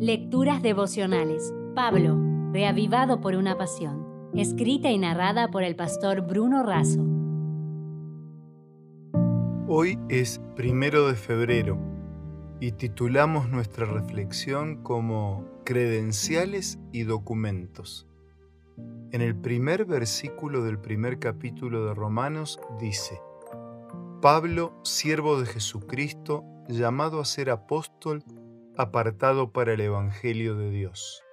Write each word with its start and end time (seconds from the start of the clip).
Lecturas 0.00 0.62
devocionales. 0.62 1.52
Pablo, 1.74 2.16
reavivado 2.52 3.20
por 3.20 3.34
una 3.34 3.58
pasión. 3.58 4.30
Escrita 4.32 4.92
y 4.92 4.98
narrada 4.98 5.50
por 5.50 5.64
el 5.64 5.74
pastor 5.74 6.20
Bruno 6.20 6.62
Razo. 6.62 7.04
Hoy 9.66 9.98
es 10.08 10.40
primero 10.54 11.08
de 11.08 11.16
febrero 11.16 11.80
y 12.60 12.70
titulamos 12.70 13.48
nuestra 13.48 13.86
reflexión 13.86 14.84
como 14.84 15.44
Credenciales 15.64 16.78
y 16.92 17.02
documentos. 17.02 18.06
En 19.10 19.20
el 19.20 19.34
primer 19.34 19.84
versículo 19.84 20.62
del 20.62 20.78
primer 20.78 21.18
capítulo 21.18 21.86
de 21.86 21.94
Romanos 21.94 22.60
dice, 22.78 23.20
Pablo, 24.22 24.78
siervo 24.84 25.40
de 25.40 25.46
Jesucristo, 25.46 26.44
llamado 26.68 27.20
a 27.20 27.24
ser 27.24 27.50
apóstol, 27.50 28.22
apartado 28.78 29.52
para 29.52 29.72
el 29.72 29.80
Evangelio 29.80 30.54
de 30.54 30.70
Dios. 30.70 31.24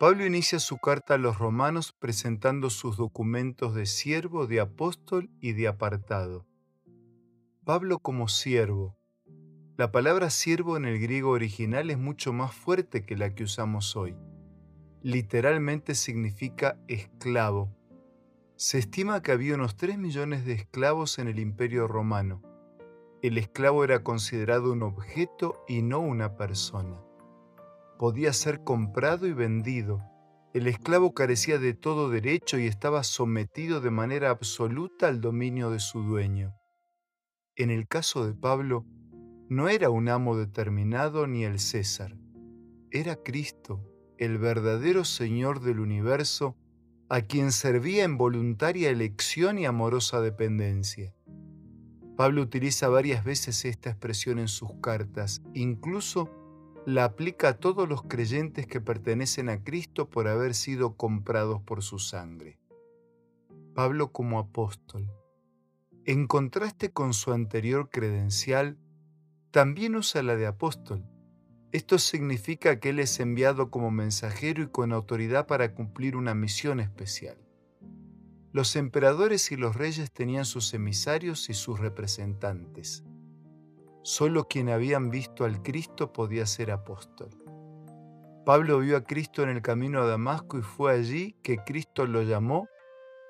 Pablo 0.00 0.26
inicia 0.26 0.58
su 0.58 0.78
carta 0.78 1.14
a 1.14 1.18
los 1.18 1.38
romanos 1.38 1.92
presentando 1.92 2.68
sus 2.68 2.96
documentos 2.96 3.76
de 3.76 3.86
siervo, 3.86 4.48
de 4.48 4.58
apóstol 4.58 5.30
y 5.40 5.52
de 5.52 5.68
apartado. 5.68 6.48
Pablo 7.64 8.00
como 8.00 8.26
siervo. 8.26 8.98
La 9.76 9.92
palabra 9.92 10.30
siervo 10.30 10.76
en 10.76 10.84
el 10.84 10.98
griego 10.98 11.30
original 11.30 11.88
es 11.90 11.98
mucho 11.98 12.32
más 12.32 12.52
fuerte 12.52 13.06
que 13.06 13.16
la 13.16 13.32
que 13.32 13.44
usamos 13.44 13.94
hoy. 13.94 14.16
Literalmente 15.00 15.94
significa 15.94 16.76
esclavo. 16.88 17.72
Se 18.56 18.78
estima 18.78 19.22
que 19.22 19.30
había 19.30 19.54
unos 19.54 19.76
3 19.76 19.96
millones 19.96 20.44
de 20.44 20.54
esclavos 20.54 21.20
en 21.20 21.28
el 21.28 21.38
imperio 21.38 21.86
romano 21.86 22.42
el 23.26 23.38
esclavo 23.38 23.84
era 23.84 24.02
considerado 24.02 24.70
un 24.70 24.82
objeto 24.82 25.64
y 25.66 25.80
no 25.80 25.98
una 26.00 26.36
persona. 26.36 27.00
Podía 27.98 28.34
ser 28.34 28.62
comprado 28.64 29.26
y 29.26 29.32
vendido. 29.32 30.02
El 30.52 30.66
esclavo 30.66 31.14
carecía 31.14 31.56
de 31.56 31.72
todo 31.72 32.10
derecho 32.10 32.58
y 32.58 32.66
estaba 32.66 33.02
sometido 33.02 33.80
de 33.80 33.90
manera 33.90 34.28
absoluta 34.28 35.08
al 35.08 35.22
dominio 35.22 35.70
de 35.70 35.80
su 35.80 36.02
dueño. 36.02 36.54
En 37.56 37.70
el 37.70 37.88
caso 37.88 38.26
de 38.26 38.34
Pablo, 38.34 38.84
no 39.48 39.70
era 39.70 39.88
un 39.88 40.10
amo 40.10 40.36
determinado 40.36 41.26
ni 41.26 41.44
el 41.44 41.60
César. 41.60 42.18
Era 42.90 43.16
Cristo, 43.16 43.80
el 44.18 44.36
verdadero 44.36 45.06
Señor 45.06 45.60
del 45.60 45.80
universo, 45.80 46.58
a 47.08 47.22
quien 47.22 47.52
servía 47.52 48.04
en 48.04 48.18
voluntaria 48.18 48.90
elección 48.90 49.58
y 49.58 49.64
amorosa 49.64 50.20
dependencia. 50.20 51.14
Pablo 52.16 52.42
utiliza 52.42 52.88
varias 52.88 53.24
veces 53.24 53.64
esta 53.64 53.90
expresión 53.90 54.38
en 54.38 54.48
sus 54.48 54.72
cartas, 54.80 55.42
incluso 55.52 56.30
la 56.86 57.04
aplica 57.04 57.48
a 57.48 57.58
todos 57.58 57.88
los 57.88 58.02
creyentes 58.02 58.66
que 58.66 58.80
pertenecen 58.80 59.48
a 59.48 59.64
Cristo 59.64 60.10
por 60.10 60.28
haber 60.28 60.54
sido 60.54 60.96
comprados 60.96 61.60
por 61.62 61.82
su 61.82 61.98
sangre. 61.98 62.58
Pablo 63.74 64.12
como 64.12 64.38
apóstol. 64.38 65.10
En 66.04 66.26
contraste 66.26 66.92
con 66.92 67.14
su 67.14 67.32
anterior 67.32 67.88
credencial, 67.90 68.78
también 69.50 69.96
usa 69.96 70.22
la 70.22 70.36
de 70.36 70.46
apóstol. 70.46 71.04
Esto 71.72 71.98
significa 71.98 72.78
que 72.78 72.90
él 72.90 73.00
es 73.00 73.18
enviado 73.18 73.70
como 73.70 73.90
mensajero 73.90 74.62
y 74.62 74.68
con 74.68 74.92
autoridad 74.92 75.46
para 75.46 75.74
cumplir 75.74 76.14
una 76.14 76.34
misión 76.34 76.78
especial. 76.78 77.43
Los 78.54 78.76
emperadores 78.76 79.50
y 79.50 79.56
los 79.56 79.74
reyes 79.74 80.12
tenían 80.12 80.44
sus 80.44 80.74
emisarios 80.74 81.50
y 81.50 81.54
sus 81.54 81.80
representantes. 81.80 83.02
Solo 84.04 84.46
quien 84.46 84.68
habían 84.68 85.10
visto 85.10 85.44
al 85.44 85.60
Cristo 85.60 86.12
podía 86.12 86.46
ser 86.46 86.70
apóstol. 86.70 87.30
Pablo 88.46 88.78
vio 88.78 88.96
a 88.96 89.02
Cristo 89.02 89.42
en 89.42 89.48
el 89.48 89.60
camino 89.60 90.00
a 90.00 90.06
Damasco 90.06 90.56
y 90.56 90.62
fue 90.62 90.92
allí 90.92 91.34
que 91.42 91.64
Cristo 91.64 92.06
lo 92.06 92.22
llamó 92.22 92.68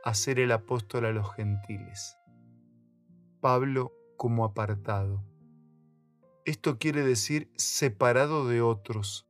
a 0.05 0.13
ser 0.13 0.39
el 0.39 0.53
apóstol 0.53 1.07
a 1.07 1.13
los 1.13 1.33
gentiles. 1.33 2.19
Pablo 3.41 3.95
como 4.19 4.45
apartado. 4.45 5.25
Esto 6.45 6.77
quiere 6.79 7.03
decir 7.03 7.51
separado 7.57 8.47
de 8.47 8.61
otros, 8.61 9.27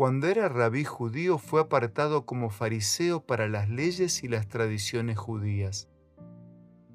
cuando 0.00 0.28
era 0.28 0.48
rabí 0.48 0.82
judío 0.82 1.36
fue 1.36 1.60
apartado 1.60 2.24
como 2.24 2.48
fariseo 2.48 3.20
para 3.20 3.48
las 3.48 3.68
leyes 3.68 4.24
y 4.24 4.28
las 4.28 4.48
tradiciones 4.48 5.18
judías. 5.18 5.90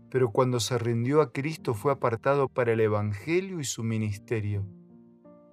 Pero 0.10 0.32
cuando 0.32 0.60
se 0.60 0.80
rindió 0.80 1.22
a 1.22 1.32
Cristo 1.32 1.76
fue 1.76 1.92
apartado 1.92 2.50
para 2.50 2.74
el 2.74 2.80
Evangelio 2.80 3.60
y 3.60 3.64
su 3.64 3.84
ministerio. 3.84 4.66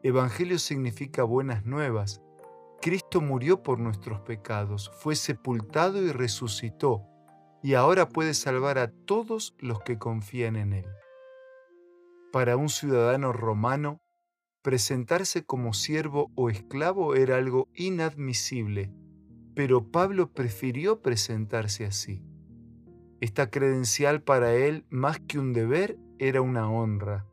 Evangelio 0.03 0.59
significa 0.59 1.25
buenas 1.25 1.67
nuevas. 1.67 2.23
Cristo 2.81 3.21
murió 3.21 3.63
por 3.63 3.79
nuestros 3.79 4.21
pecados, 4.21 4.91
fue 4.95 5.15
sepultado 5.15 6.01
y 6.03 6.11
resucitó, 6.11 7.03
y 7.63 7.75
ahora 7.75 8.09
puede 8.09 8.33
salvar 8.33 8.79
a 8.79 8.91
todos 8.91 9.55
los 9.59 9.83
que 9.83 9.99
confían 9.99 10.57
en 10.57 10.73
Él. 10.73 10.87
Para 12.33 12.57
un 12.57 12.71
ciudadano 12.71 13.31
romano, 13.35 14.02
Presentarse 14.63 15.45
como 15.45 15.73
siervo 15.73 16.31
o 16.37 16.49
esclavo 16.49 17.17
era 17.17 17.37
algo 17.37 17.69
inadmisible, 17.75 18.93
pero 19.57 19.91
Pablo 19.91 20.33
prefirió 20.33 21.03
presentarse 21.03 21.85
así. 21.85 22.23
Esta 23.21 23.51
credencial 23.51 24.23
para 24.23 24.55
él, 24.55 24.85
más 24.89 25.19
que 25.19 25.41
un 25.41 25.53
deber, 25.53 25.99
era 26.21 26.43
una 26.43 26.71
honra. 26.71 27.27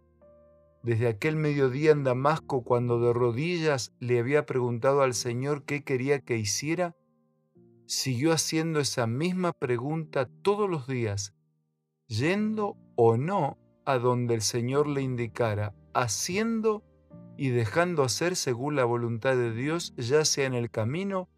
Desde 0.82 1.08
aquel 1.08 1.36
mediodía 1.36 1.92
en 1.92 2.04
Damasco, 2.04 2.64
cuando 2.64 3.00
de 3.00 3.14
rodillas 3.14 3.94
le 4.00 4.18
había 4.18 4.48
preguntado 4.48 5.04
al 5.04 5.14
Señor 5.14 5.66
qué 5.66 5.84
quería 5.84 6.22
que 6.22 6.38
hiciera, 6.38 6.96
siguió 7.86 8.34
haciendo 8.34 8.80
esa 8.80 9.06
misma 9.06 9.54
pregunta 9.54 10.28
todos 10.42 10.68
los 10.68 10.88
días, 10.88 11.36
yendo 12.08 12.76
o 12.96 13.18
no 13.18 13.60
a 13.86 14.00
donde 14.00 14.34
el 14.34 14.42
Señor 14.42 14.88
le 14.88 15.04
indicara, 15.04 15.76
haciendo 15.94 16.84
y 17.38 17.50
dejando 17.50 18.04
hacer 18.04 18.36
según 18.36 18.76
la 18.76 18.84
voluntad 18.84 19.36
de 19.36 19.54
Dios, 19.54 19.94
ya 19.96 20.26
sea 20.26 20.46
en 20.46 20.54
el 20.54 20.70
camino, 20.70 21.30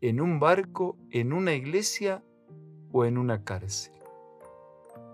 en 0.00 0.20
un 0.20 0.40
barco, 0.40 0.96
en 1.10 1.32
una 1.32 1.54
iglesia 1.54 2.24
o 2.92 3.04
en 3.04 3.18
una 3.18 3.44
cárcel. 3.44 3.92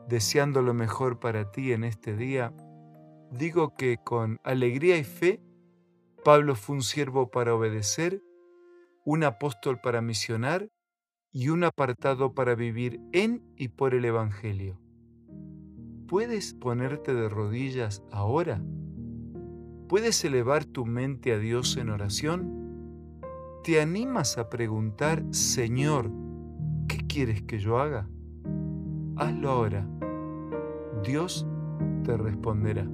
Deseando 0.09 0.63
lo 0.63 0.73
mejor 0.73 1.19
para 1.19 1.51
ti 1.51 1.73
en 1.73 1.83
este 1.83 2.17
día, 2.17 2.53
digo 3.33 3.75
que 3.75 3.99
con 3.99 4.39
alegría 4.45 4.97
y 4.99 5.05
fe, 5.05 5.43
Pablo 6.25 6.55
fue 6.55 6.77
un 6.77 6.83
siervo 6.83 7.31
para 7.31 7.55
obedecer, 7.55 8.23
un 9.05 9.25
apóstol 9.25 9.81
para 9.81 10.01
misionar 10.01 10.69
y 11.33 11.49
un 11.49 11.65
apartado 11.65 12.35
para 12.35 12.55
vivir 12.55 13.01
en 13.13 13.43
y 13.57 13.69
por 13.69 13.95
el 13.95 14.05
Evangelio. 14.05 14.81
¿Puedes 16.09 16.55
ponerte 16.55 17.15
de 17.15 17.29
rodillas 17.29 18.03
ahora? 18.13 18.63
¿Puedes 19.89 20.25
elevar 20.25 20.65
tu 20.65 20.85
mente 20.85 21.33
a 21.33 21.39
Dios 21.39 21.77
en 21.77 21.91
oración? 21.91 23.21
¿Te 23.63 23.81
animas 23.81 24.37
a 24.37 24.51
preguntar, 24.51 25.23
Señor, 25.31 26.11
¿qué 26.89 27.07
quieres 27.07 27.43
que 27.43 27.61
yo 27.61 27.79
haga? 27.79 28.09
Hazlo 29.17 29.51
ahora. 29.51 29.87
Dios 31.05 31.47
te 32.05 32.17
responderá. 32.17 32.87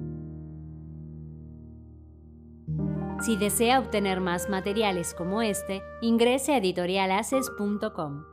Si 3.21 3.37
desea 3.37 3.79
obtener 3.79 4.19
más 4.19 4.49
materiales 4.49 5.15
como 5.15 5.41
este, 5.41 5.81
ingrese 6.01 6.53
a 6.53 6.57
editorialaces.com. 6.57 8.32